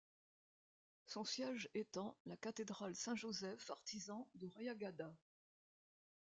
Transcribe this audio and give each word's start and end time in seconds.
Son 1.05 1.23
siège 1.23 1.69
est 1.75 1.95
en 1.95 2.17
la 2.25 2.35
cathédrale 2.35 2.95
Saint-Joseph-Artisan 2.95 4.27
de 4.33 4.47
Rayagada. 4.47 5.13